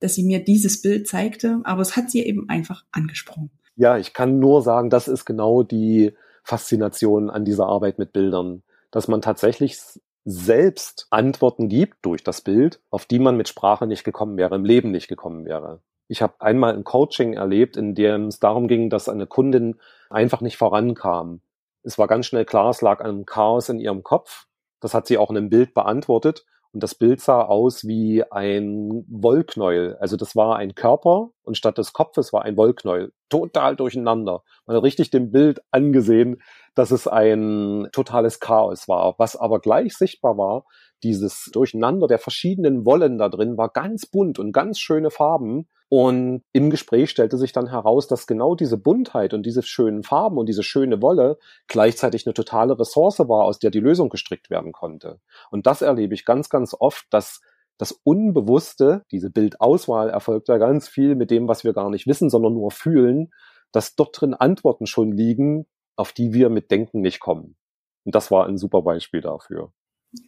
[0.00, 3.50] dass sie mir dieses Bild zeigte, aber es hat sie eben einfach angesprochen.
[3.76, 6.12] Ja, ich kann nur sagen, das ist genau die
[6.42, 9.78] Faszination an dieser Arbeit mit Bildern, dass man tatsächlich
[10.24, 14.64] selbst Antworten gibt durch das Bild, auf die man mit Sprache nicht gekommen wäre, im
[14.64, 15.80] Leben nicht gekommen wäre.
[16.08, 19.78] Ich habe einmal ein Coaching erlebt, in dem es darum ging, dass eine Kundin
[20.10, 21.42] einfach nicht vorankam.
[21.82, 24.46] Es war ganz schnell klar, es lag ein Chaos in ihrem Kopf.
[24.80, 26.46] Das hat sie auch in einem Bild beantwortet.
[26.72, 29.96] Und das Bild sah aus wie ein Wollknäuel.
[30.00, 33.12] Also das war ein Körper und statt des Kopfes war ein Wollknäuel.
[33.30, 34.42] Total durcheinander.
[34.66, 36.42] Man hat richtig dem Bild angesehen,
[36.74, 39.14] dass es ein totales Chaos war.
[39.18, 40.64] Was aber gleich sichtbar war,
[41.02, 45.68] dieses Durcheinander der verschiedenen Wollen da drin war ganz bunt und ganz schöne Farben.
[45.88, 50.36] Und im Gespräch stellte sich dann heraus, dass genau diese Buntheit und diese schönen Farben
[50.36, 54.72] und diese schöne Wolle gleichzeitig eine totale Ressource war, aus der die Lösung gestrickt werden
[54.72, 55.20] konnte.
[55.50, 57.40] Und das erlebe ich ganz, ganz oft, dass
[57.78, 62.28] das Unbewusste, diese Bildauswahl erfolgt ja ganz viel mit dem, was wir gar nicht wissen,
[62.28, 63.32] sondern nur fühlen,
[63.72, 67.56] dass dort drin Antworten schon liegen, auf die wir mit Denken nicht kommen.
[68.04, 69.72] Und das war ein super Beispiel dafür.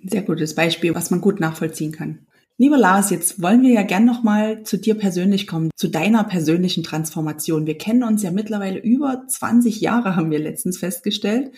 [0.05, 2.27] Sehr gutes Beispiel, was man gut nachvollziehen kann.
[2.59, 6.83] Lieber Lars, jetzt wollen wir ja gern nochmal zu dir persönlich kommen, zu deiner persönlichen
[6.83, 7.67] Transformation.
[7.67, 11.53] Wir kennen uns ja mittlerweile über 20 Jahre, haben wir letztens festgestellt.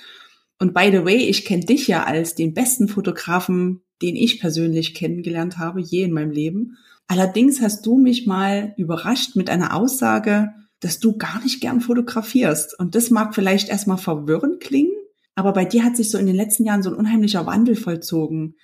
[0.61, 4.94] Und by the way, ich kenne dich ja als den besten Fotografen, den ich persönlich
[4.94, 6.76] kennengelernt habe, je in meinem Leben.
[7.08, 12.78] Allerdings hast du mich mal überrascht mit einer Aussage, dass du gar nicht gern fotografierst.
[12.78, 14.92] Und das mag vielleicht erstmal verwirrend klingen,
[15.35, 18.57] aber bei dir hat sich so in den letzten Jahren so ein unheimlicher Wandel vollzogen.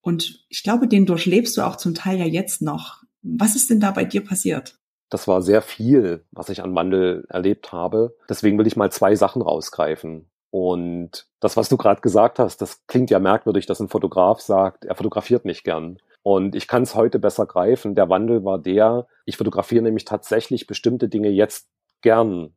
[0.00, 3.02] Und ich glaube, den durchlebst du auch zum Teil ja jetzt noch.
[3.22, 4.78] Was ist denn da bei dir passiert?
[5.10, 8.16] Das war sehr viel, was ich an Wandel erlebt habe.
[8.28, 10.28] Deswegen will ich mal zwei Sachen rausgreifen.
[10.50, 14.84] Und das, was du gerade gesagt hast, das klingt ja merkwürdig, dass ein Fotograf sagt,
[14.84, 15.98] er fotografiert nicht gern.
[16.22, 17.94] Und ich kann es heute besser greifen.
[17.94, 21.68] Der Wandel war der, ich fotografiere nämlich tatsächlich bestimmte Dinge jetzt
[22.02, 22.54] gern.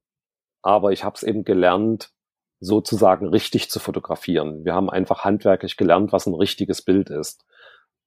[0.61, 2.11] Aber ich habe es eben gelernt,
[2.59, 4.65] sozusagen richtig zu fotografieren.
[4.65, 7.45] Wir haben einfach handwerklich gelernt, was ein richtiges Bild ist.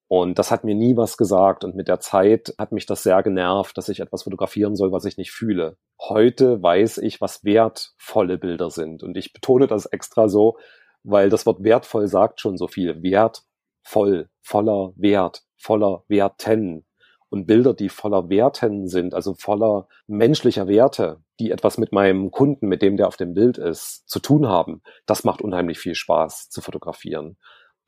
[0.09, 1.63] Und das hat mir nie was gesagt.
[1.63, 5.05] Und mit der Zeit hat mich das sehr genervt, dass ich etwas fotografieren soll, was
[5.05, 5.77] ich nicht fühle.
[6.01, 9.05] Heute weiß ich, was wertvolle Bilder sind.
[9.05, 10.59] Und ich betone das extra so,
[11.05, 13.05] weil das Wort wertvoll sagt schon so viel.
[13.05, 16.85] Wertvoll, voller Wert, voller Werten.
[17.31, 22.69] Und Bilder, die voller Werten sind, also voller menschlicher Werte, die etwas mit meinem Kunden,
[22.69, 26.51] mit dem der auf dem Bild ist, zu tun haben, das macht unheimlich viel Spaß
[26.51, 27.39] zu fotografieren.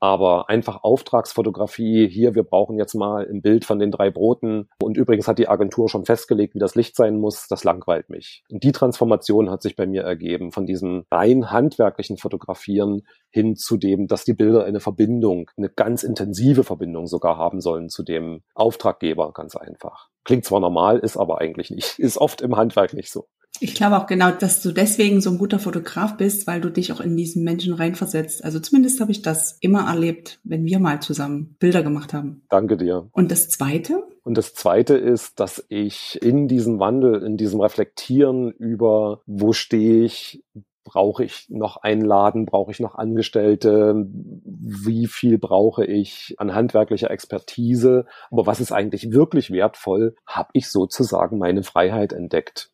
[0.03, 4.67] Aber einfach Auftragsfotografie, hier, wir brauchen jetzt mal ein Bild von den drei Broten.
[4.81, 7.47] Und übrigens hat die Agentur schon festgelegt, wie das Licht sein muss.
[7.47, 8.43] Das langweilt mich.
[8.49, 13.77] Und die Transformation hat sich bei mir ergeben, von diesem rein handwerklichen Fotografieren hin zu
[13.77, 18.43] dem, dass die Bilder eine Verbindung, eine ganz intensive Verbindung sogar haben sollen zu dem
[18.55, 20.09] Auftraggeber, ganz einfach.
[20.25, 21.97] Klingt zwar normal, ist aber eigentlich nicht.
[21.97, 23.29] Ist oft im Handwerk nicht so.
[23.59, 26.91] Ich glaube auch genau, dass du deswegen so ein guter Fotograf bist, weil du dich
[26.91, 28.43] auch in diesen Menschen reinversetzt.
[28.43, 32.43] Also zumindest habe ich das immer erlebt, wenn wir mal zusammen Bilder gemacht haben.
[32.49, 33.07] Danke dir.
[33.11, 34.03] Und das Zweite?
[34.23, 40.03] Und das Zweite ist, dass ich in diesem Wandel, in diesem Reflektieren über, wo stehe
[40.03, 40.43] ich,
[40.83, 47.11] brauche ich noch einen Laden, brauche ich noch Angestellte, wie viel brauche ich an handwerklicher
[47.11, 52.72] Expertise, aber was ist eigentlich wirklich wertvoll, habe ich sozusagen meine Freiheit entdeckt.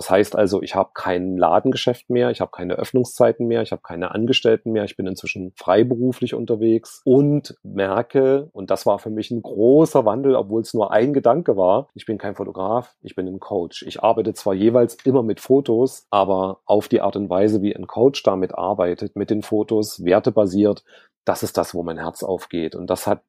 [0.00, 3.82] Das heißt also, ich habe kein Ladengeschäft mehr, ich habe keine Öffnungszeiten mehr, ich habe
[3.82, 9.30] keine Angestellten mehr, ich bin inzwischen freiberuflich unterwegs und merke, und das war für mich
[9.30, 13.28] ein großer Wandel, obwohl es nur ein Gedanke war, ich bin kein Fotograf, ich bin
[13.28, 13.82] ein Coach.
[13.82, 17.86] Ich arbeite zwar jeweils immer mit Fotos, aber auf die Art und Weise, wie ein
[17.86, 20.82] Coach damit arbeitet, mit den Fotos, wertebasiert,
[21.26, 22.74] das ist das, wo mein Herz aufgeht.
[22.74, 23.22] Und das hat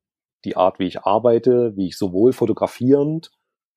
[0.46, 3.30] die Art, wie ich arbeite, wie ich sowohl fotografierend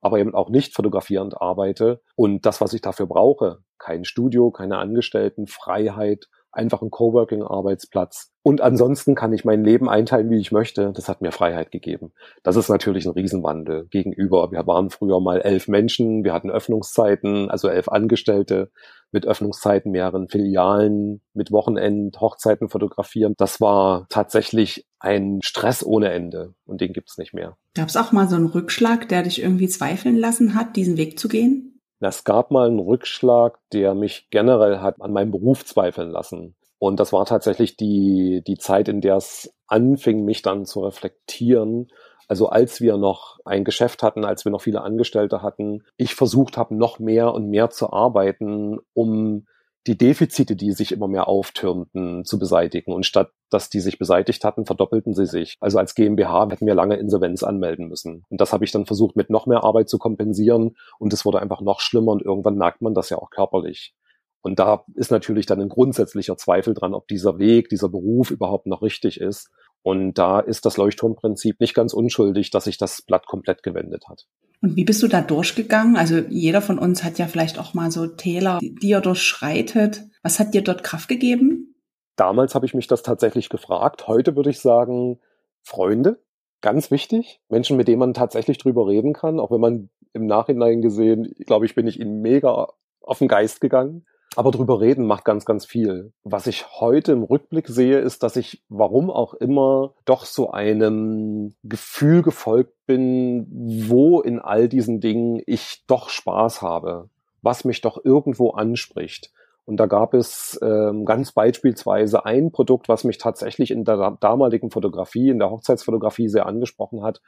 [0.05, 2.03] aber eben auch nicht fotografierend arbeite.
[2.15, 8.31] Und das, was ich dafür brauche, kein Studio, keine Angestellten, Freiheit, einfach ein Coworking-Arbeitsplatz.
[8.43, 10.93] Und ansonsten kann ich mein Leben einteilen, wie ich möchte.
[10.95, 12.13] Das hat mir Freiheit gegeben.
[12.43, 14.53] Das ist natürlich ein Riesenwandel gegenüber.
[14.53, 18.71] Wir waren früher mal elf Menschen, wir hatten Öffnungszeiten, also elf Angestellte
[19.13, 23.35] mit Öffnungszeiten, mehreren Filialen, mit Wochenend, Hochzeiten fotografieren.
[23.39, 27.57] Das war tatsächlich ein Stress ohne Ende und den gibt's nicht mehr.
[27.75, 31.19] Gab es auch mal so einen Rückschlag, der dich irgendwie zweifeln lassen hat, diesen Weg
[31.19, 31.74] zu gehen?
[32.09, 36.55] Es gab mal einen Rückschlag, der mich generell hat an meinem Beruf zweifeln lassen.
[36.79, 41.89] Und das war tatsächlich die, die Zeit, in der es anfing, mich dann zu reflektieren.
[42.29, 46.57] Also als wir noch ein Geschäft hatten, als wir noch viele Angestellte hatten, ich versucht
[46.57, 49.47] habe, noch mehr und mehr zu arbeiten, um
[49.87, 52.93] die Defizite, die sich immer mehr auftürmten, zu beseitigen.
[52.93, 55.57] Und statt dass die sich beseitigt hatten, verdoppelten sie sich.
[55.61, 58.25] Also als GmbH hätten wir lange Insolvenz anmelden müssen.
[58.29, 60.77] Und das habe ich dann versucht, mit noch mehr Arbeit zu kompensieren.
[60.99, 63.95] Und es wurde einfach noch schlimmer und irgendwann merkt man das ja auch körperlich.
[64.43, 68.67] Und da ist natürlich dann ein grundsätzlicher Zweifel dran, ob dieser Weg, dieser Beruf überhaupt
[68.67, 69.51] noch richtig ist.
[69.85, 74.25] Und da ist das Leuchtturmprinzip nicht ganz unschuldig, dass sich das Blatt komplett gewendet hat.
[74.63, 75.97] Und wie bist du da durchgegangen?
[75.97, 80.05] Also jeder von uns hat ja vielleicht auch mal so Täler, die er durchschreitet.
[80.23, 81.75] Was hat dir dort Kraft gegeben?
[82.17, 84.09] Damals habe ich mich das tatsächlich gefragt.
[84.09, 85.21] Heute würde ich sagen,
[85.63, 86.19] Freunde,
[86.63, 87.43] ganz wichtig.
[87.51, 91.67] Menschen, mit denen man tatsächlich drüber reden kann, auch wenn man im Nachhinein gesehen, glaube
[91.67, 92.69] ich, bin ich ihnen mega
[93.03, 94.07] auf den Geist gegangen.
[94.37, 96.13] Aber drüber reden macht ganz, ganz viel.
[96.25, 101.55] Was ich heute im Rückblick sehe, ist, dass ich, warum auch immer, doch so einem
[101.63, 103.47] Gefühl gefolgt bin,
[103.89, 107.09] wo in all diesen Dingen ich doch Spaß habe,
[107.43, 109.33] was mich doch irgendwo anspricht.
[109.67, 114.71] Und da gab es ähm, ganz beispielsweise ein Produkt, was mich tatsächlich in der damaligen
[114.71, 117.23] Fotografie, in der Hochzeitsfotografie sehr angesprochen hat.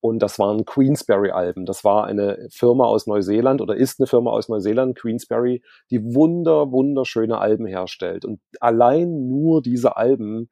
[0.00, 1.66] Und das waren Queensberry-Alben.
[1.66, 6.72] Das war eine Firma aus Neuseeland oder ist eine Firma aus Neuseeland, Queensberry, die wunder,
[6.72, 8.24] wunderschöne Alben herstellt.
[8.24, 10.48] Und allein nur diese Alben,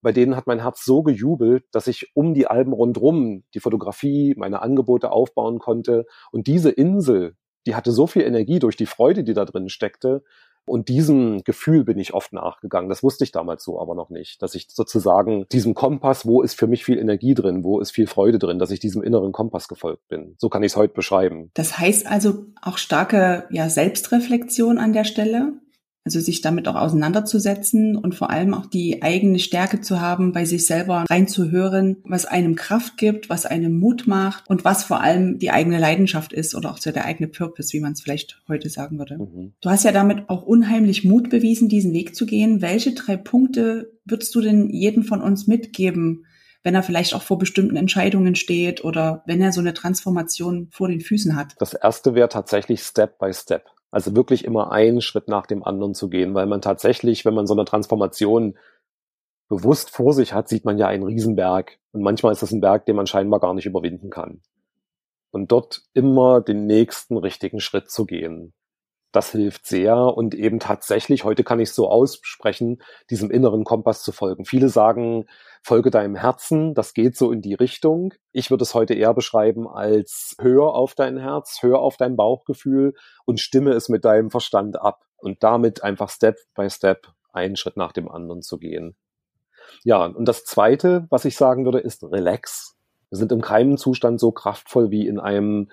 [0.00, 4.34] bei denen hat mein Herz so gejubelt, dass ich um die Alben rundrum die Fotografie,
[4.38, 6.06] meine Angebote aufbauen konnte.
[6.32, 10.22] Und diese Insel, die hatte so viel Energie durch die Freude, die da drin steckte,
[10.68, 12.88] und diesem Gefühl bin ich oft nachgegangen.
[12.88, 16.58] Das wusste ich damals so aber noch nicht, dass ich sozusagen diesem Kompass, wo ist
[16.58, 19.68] für mich viel Energie drin, wo ist viel Freude drin, dass ich diesem inneren Kompass
[19.68, 20.34] gefolgt bin.
[20.38, 21.50] So kann ich es heute beschreiben.
[21.54, 25.54] Das heißt also auch starke ja, Selbstreflexion an der Stelle?
[26.04, 30.46] Also sich damit auch auseinanderzusetzen und vor allem auch die eigene Stärke zu haben, bei
[30.46, 35.38] sich selber reinzuhören, was einem Kraft gibt, was einem Mut macht und was vor allem
[35.38, 38.70] die eigene Leidenschaft ist oder auch so der eigene Purpose, wie man es vielleicht heute
[38.70, 39.18] sagen würde.
[39.18, 39.52] Mhm.
[39.60, 42.62] Du hast ja damit auch unheimlich Mut bewiesen, diesen Weg zu gehen.
[42.62, 46.24] Welche drei Punkte würdest du denn jedem von uns mitgeben,
[46.62, 50.88] wenn er vielleicht auch vor bestimmten Entscheidungen steht oder wenn er so eine Transformation vor
[50.88, 51.54] den Füßen hat?
[51.58, 53.66] Das erste wäre tatsächlich Step by Step.
[53.90, 57.46] Also wirklich immer einen Schritt nach dem anderen zu gehen, weil man tatsächlich, wenn man
[57.46, 58.58] so eine Transformation
[59.48, 61.78] bewusst vor sich hat, sieht man ja einen Riesenberg.
[61.92, 64.42] Und manchmal ist das ein Berg, den man scheinbar gar nicht überwinden kann.
[65.30, 68.52] Und dort immer den nächsten richtigen Schritt zu gehen.
[69.10, 74.12] Das hilft sehr und eben tatsächlich, heute kann ich so aussprechen, diesem inneren Kompass zu
[74.12, 74.44] folgen.
[74.44, 75.26] Viele sagen,
[75.62, 78.12] folge deinem Herzen, das geht so in die Richtung.
[78.32, 82.94] Ich würde es heute eher beschreiben als hör auf dein Herz, hör auf dein Bauchgefühl
[83.24, 87.78] und stimme es mit deinem Verstand ab und damit einfach Step by Step einen Schritt
[87.78, 88.94] nach dem anderen zu gehen.
[89.84, 92.76] Ja, und das zweite, was ich sagen würde, ist relax.
[93.08, 95.70] Wir sind in keinem Zustand so kraftvoll wie in einem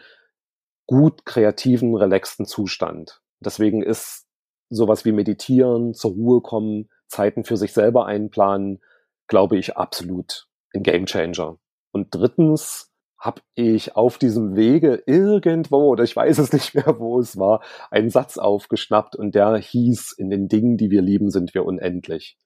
[0.87, 3.21] gut kreativen, relaxten Zustand.
[3.39, 4.25] Deswegen ist
[4.69, 8.81] sowas wie Meditieren, zur Ruhe kommen, Zeiten für sich selber einplanen,
[9.27, 11.57] glaube ich, absolut ein Gamechanger.
[11.91, 17.19] Und drittens habe ich auf diesem Wege irgendwo, oder ich weiß es nicht mehr, wo
[17.19, 21.53] es war, einen Satz aufgeschnappt und der hieß, in den Dingen, die wir lieben, sind
[21.53, 22.37] wir unendlich.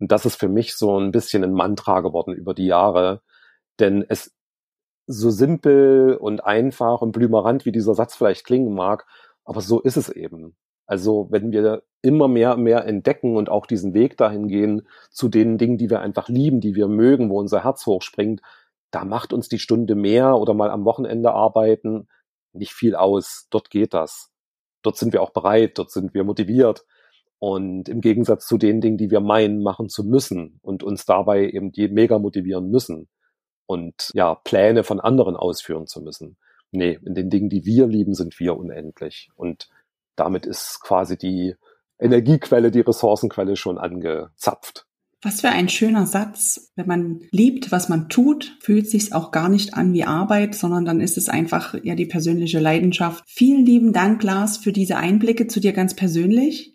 [0.00, 3.22] Und das ist für mich so ein bisschen ein Mantra geworden über die Jahre,
[3.78, 4.34] denn es
[5.06, 9.06] so simpel und einfach und blümerant, wie dieser Satz vielleicht klingen mag,
[9.44, 10.56] aber so ist es eben.
[10.86, 15.28] Also wenn wir immer mehr und mehr entdecken und auch diesen Weg dahin gehen zu
[15.28, 18.42] den Dingen, die wir einfach lieben, die wir mögen, wo unser Herz hochspringt,
[18.90, 22.06] da macht uns die Stunde mehr oder mal am Wochenende arbeiten
[22.54, 23.46] nicht viel aus.
[23.50, 24.30] Dort geht das.
[24.82, 26.84] Dort sind wir auch bereit, dort sind wir motiviert.
[27.38, 31.50] Und im Gegensatz zu den Dingen, die wir meinen, machen zu müssen und uns dabei
[31.50, 33.08] eben die mega motivieren müssen
[33.66, 36.38] und ja, Pläne von anderen ausführen zu müssen.
[36.74, 39.30] Nee, in den Dingen, die wir lieben, sind wir unendlich.
[39.36, 39.68] Und
[40.16, 41.54] damit ist quasi die
[41.98, 44.86] Energiequelle, die Ressourcenquelle schon angezapft.
[45.22, 46.72] Was für ein schöner Satz.
[46.76, 50.84] Wenn man liebt, was man tut, fühlt sich's auch gar nicht an wie Arbeit, sondern
[50.84, 53.24] dann ist es einfach ja die persönliche Leidenschaft.
[53.26, 56.73] Vielen lieben Dank, Lars, für diese Einblicke zu dir ganz persönlich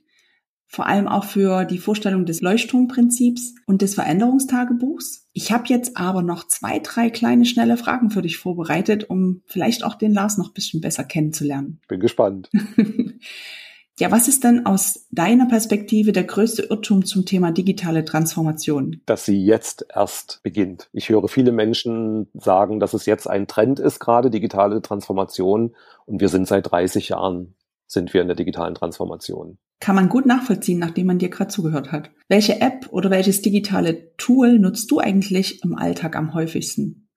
[0.72, 5.28] vor allem auch für die Vorstellung des Leuchtturmprinzips und des Veränderungstagebuchs.
[5.34, 9.84] Ich habe jetzt aber noch zwei, drei kleine schnelle Fragen für dich vorbereitet, um vielleicht
[9.84, 11.82] auch den Lars noch ein bisschen besser kennenzulernen.
[11.88, 12.52] Bin gespannt.
[13.98, 19.02] ja, was ist denn aus deiner Perspektive der größte Irrtum zum Thema digitale Transformation?
[19.08, 20.88] Dass sie jetzt erst beginnt.
[20.94, 25.76] Ich höre viele Menschen sagen, dass es jetzt ein Trend ist, gerade digitale Transformation.
[26.06, 27.56] Und wir sind seit 30 Jahren
[27.88, 29.58] sind wir in der digitalen Transformation.
[29.80, 32.12] Kann man gut nachvollziehen, nachdem man dir gerade zugehört hat.
[32.28, 37.10] Welche App oder welches digitale Tool nutzt du eigentlich im Alltag am häufigsten?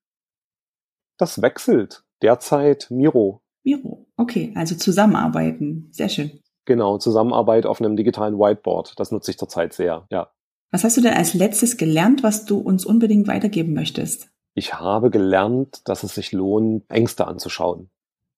[1.19, 2.05] Das wechselt.
[2.23, 3.43] Derzeit Miro.
[3.65, 5.89] Miro, okay, also zusammenarbeiten.
[5.91, 6.41] Sehr schön.
[6.65, 8.99] Genau, Zusammenarbeit auf einem digitalen Whiteboard.
[8.99, 10.31] Das nutze ich zurzeit sehr, ja.
[10.71, 14.31] Was hast du denn als letztes gelernt, was du uns unbedingt weitergeben möchtest?
[14.55, 17.91] Ich habe gelernt, dass es sich lohnt, Ängste anzuschauen.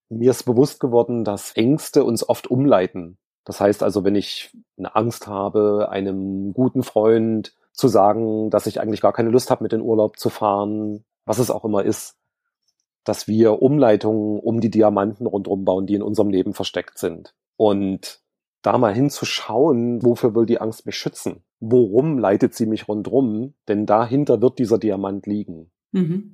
[0.09, 3.19] Mir ist bewusst geworden, dass Ängste uns oft umleiten.
[3.45, 8.81] Das heißt also, wenn ich eine Angst habe, einem guten Freund zu sagen, dass ich
[8.81, 12.17] eigentlich gar keine Lust habe, mit in Urlaub zu fahren, was es auch immer ist,
[13.05, 17.35] dass wir Umleitungen um die Diamanten rundherum bauen, die in unserem Leben versteckt sind.
[17.57, 18.21] Und
[18.63, 21.45] da mal hinzuschauen, wofür will die Angst mich schützen?
[21.61, 23.55] Worum leitet sie mich rundherum?
[23.69, 25.71] Denn dahinter wird dieser Diamant liegen.
[25.93, 26.34] Mhm.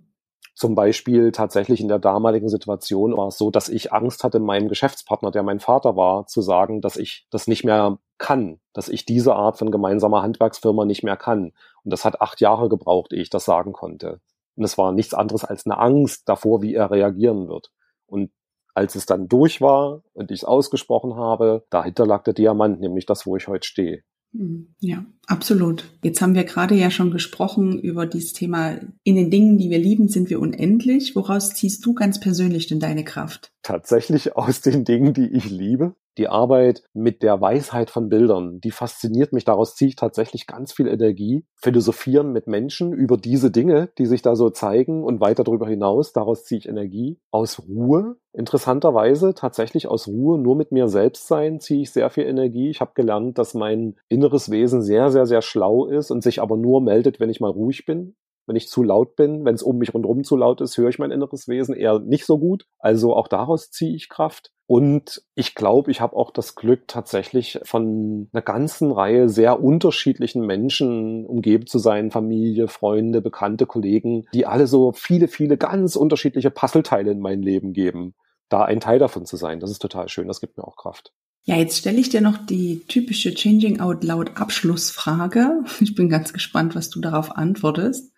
[0.60, 4.68] Zum Beispiel tatsächlich in der damaligen Situation war es so, dass ich Angst hatte, meinem
[4.68, 9.06] Geschäftspartner, der mein Vater war, zu sagen, dass ich das nicht mehr kann, dass ich
[9.06, 11.54] diese Art von gemeinsamer Handwerksfirma nicht mehr kann.
[11.82, 14.20] Und das hat acht Jahre gebraucht, ehe ich das sagen konnte.
[14.54, 17.70] Und es war nichts anderes als eine Angst davor, wie er reagieren wird.
[18.04, 18.30] Und
[18.74, 23.06] als es dann durch war und ich es ausgesprochen habe, dahinter lag der Diamant, nämlich
[23.06, 24.02] das, wo ich heute stehe.
[24.32, 24.74] Mhm.
[24.78, 25.84] Ja, absolut.
[26.02, 29.78] Jetzt haben wir gerade ja schon gesprochen über dieses Thema, in den Dingen, die wir
[29.78, 31.16] lieben, sind wir unendlich.
[31.16, 33.52] Woraus ziehst du ganz persönlich denn deine Kraft?
[33.62, 38.70] Tatsächlich aus den Dingen, die ich liebe die Arbeit mit der Weisheit von Bildern, die
[38.70, 39.44] fasziniert mich.
[39.44, 41.44] Daraus ziehe ich tatsächlich ganz viel Energie.
[41.54, 46.12] Philosophieren mit Menschen über diese Dinge, die sich da so zeigen und weiter darüber hinaus,
[46.12, 47.18] daraus ziehe ich Energie.
[47.30, 52.24] Aus Ruhe, interessanterweise, tatsächlich aus Ruhe, nur mit mir selbst sein, ziehe ich sehr viel
[52.24, 52.70] Energie.
[52.70, 56.56] Ich habe gelernt, dass mein inneres Wesen sehr, sehr, sehr schlau ist und sich aber
[56.56, 58.14] nur meldet, wenn ich mal ruhig bin.
[58.46, 59.44] Wenn ich zu laut bin.
[59.44, 62.26] Wenn es um mich rundherum zu laut ist, höre ich mein inneres Wesen eher nicht
[62.26, 62.66] so gut.
[62.78, 64.52] Also auch daraus ziehe ich Kraft.
[64.66, 70.46] Und ich glaube, ich habe auch das Glück, tatsächlich von einer ganzen Reihe sehr unterschiedlichen
[70.46, 76.52] Menschen umgeben zu sein, Familie, Freunde, bekannte Kollegen, die alle so viele, viele ganz unterschiedliche
[76.52, 78.14] Puzzleteile in mein Leben geben.
[78.48, 81.12] Da ein Teil davon zu sein, das ist total schön, das gibt mir auch Kraft.
[81.44, 85.64] Ja, jetzt stelle ich dir noch die typische Changing Out Loud Abschlussfrage.
[85.80, 88.09] Ich bin ganz gespannt, was du darauf antwortest.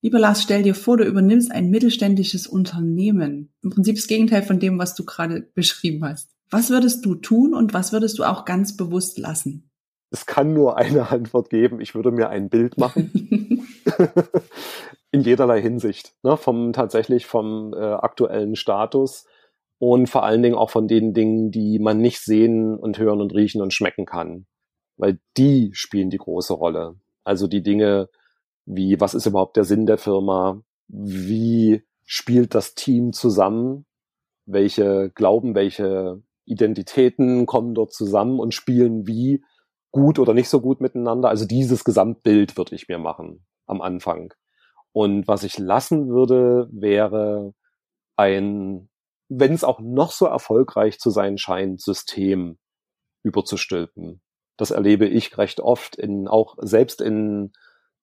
[0.00, 3.52] Lieber Lars, stell dir vor, du übernimmst ein mittelständisches Unternehmen.
[3.62, 6.30] Im Prinzip das Gegenteil von dem, was du gerade beschrieben hast.
[6.50, 9.70] Was würdest du tun und was würdest du auch ganz bewusst lassen?
[10.10, 11.80] Es kann nur eine Antwort geben.
[11.80, 13.66] Ich würde mir ein Bild machen.
[15.10, 16.14] In jederlei Hinsicht.
[16.22, 16.36] Ne?
[16.36, 19.26] Vom tatsächlich vom äh, aktuellen Status
[19.78, 23.34] und vor allen Dingen auch von den Dingen, die man nicht sehen und hören und
[23.34, 24.46] riechen und schmecken kann.
[24.96, 26.94] Weil die spielen die große Rolle.
[27.24, 28.08] Also die Dinge,
[28.68, 30.62] wie, was ist überhaupt der Sinn der Firma?
[30.88, 33.86] Wie spielt das Team zusammen?
[34.46, 39.44] Welche Glauben, welche Identitäten kommen dort zusammen und spielen wie
[39.90, 41.28] gut oder nicht so gut miteinander?
[41.28, 44.32] Also dieses Gesamtbild würde ich mir machen am Anfang.
[44.92, 47.54] Und was ich lassen würde, wäre
[48.16, 48.88] ein
[49.28, 52.58] wenn es auch noch so erfolgreich zu sein scheint, System
[53.22, 54.22] überzustülpen.
[54.56, 57.52] Das erlebe ich recht oft in, auch selbst in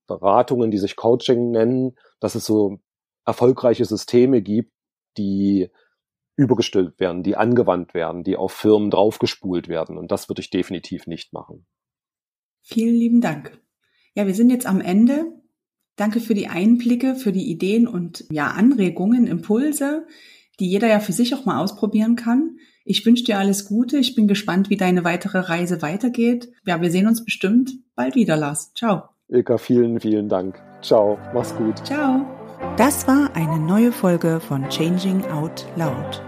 [0.07, 2.79] Beratungen, die sich Coaching nennen, dass es so
[3.25, 4.71] erfolgreiche Systeme gibt,
[5.17, 5.69] die
[6.35, 9.97] übergestülpt werden, die angewandt werden, die auf Firmen draufgespult werden.
[9.97, 11.65] Und das würde ich definitiv nicht machen.
[12.61, 13.57] Vielen lieben Dank.
[14.15, 15.25] Ja, wir sind jetzt am Ende.
[15.95, 20.05] Danke für die Einblicke, für die Ideen und ja, Anregungen, Impulse
[20.59, 22.57] die jeder ja für sich auch mal ausprobieren kann.
[22.83, 23.97] Ich wünsche dir alles Gute.
[23.97, 26.51] Ich bin gespannt, wie deine weitere Reise weitergeht.
[26.65, 28.73] Ja, wir sehen uns bestimmt bald wieder, Lars.
[28.73, 29.14] Ciao.
[29.27, 30.61] Ilka, vielen, vielen Dank.
[30.81, 31.17] Ciao.
[31.33, 31.83] Mach's gut.
[31.85, 32.25] Ciao.
[32.77, 36.21] Das war eine neue Folge von Changing Out Loud.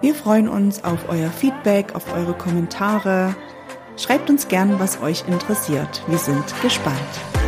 [0.00, 3.34] Wir freuen uns auf euer Feedback, auf eure Kommentare.
[3.96, 6.02] Schreibt uns gern, was euch interessiert.
[6.08, 7.41] Wir sind gespannt.